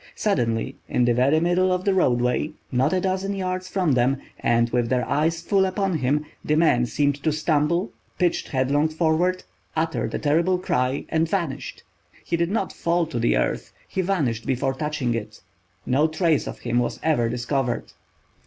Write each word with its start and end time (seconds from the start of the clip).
Suddenly—in 0.15 1.05
the 1.05 1.13
very 1.13 1.39
middle 1.39 1.71
of 1.71 1.85
the 1.85 1.93
roadway, 1.93 2.49
not 2.71 2.91
a 2.91 2.99
dozen 2.99 3.35
yards 3.35 3.67
from 3.67 3.91
them, 3.91 4.17
and 4.39 4.67
with 4.71 4.89
their 4.89 5.07
eyes 5.07 5.43
full 5.43 5.63
upon 5.63 5.99
him—the 5.99 6.55
man 6.55 6.87
seemed 6.87 7.21
to 7.21 7.31
stumble, 7.31 7.91
pitched 8.17 8.47
headlong 8.47 8.89
forward, 8.89 9.43
uttered 9.75 10.15
a 10.15 10.17
terrible 10.17 10.57
cry 10.57 11.05
and 11.09 11.29
vanished! 11.29 11.83
He 12.25 12.35
did 12.35 12.49
not 12.49 12.73
fall 12.73 13.05
to 13.05 13.19
the 13.19 13.37
earth—he 13.37 14.01
vanished 14.01 14.47
before 14.47 14.73
touching 14.73 15.13
it. 15.13 15.39
No 15.85 16.07
trace 16.07 16.47
of 16.47 16.61
him 16.61 16.79
was 16.79 16.99
ever 17.03 17.29
discovered. 17.29 17.93